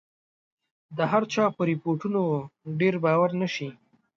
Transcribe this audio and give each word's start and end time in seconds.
د 0.97 0.99
هرچا 1.11 1.43
په 1.55 1.61
رپوټونو 1.69 2.21
ډېر 2.79 2.95
باور 3.03 3.29
نه 3.41 3.47
شي. 3.53 3.69